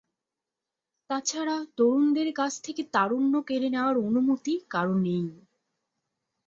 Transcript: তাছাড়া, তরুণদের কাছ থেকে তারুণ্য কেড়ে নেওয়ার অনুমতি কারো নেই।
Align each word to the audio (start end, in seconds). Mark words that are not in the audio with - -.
তাছাড়া, 1.09 1.57
তরুণদের 1.77 2.29
কাছ 2.35 2.53
থেকে 2.65 2.81
তারুণ্য 2.93 3.33
কেড়ে 3.47 3.69
নেওয়ার 3.69 3.95
অনুমতি 4.07 4.53
কারো 4.69 4.95
নেই। 5.05 5.25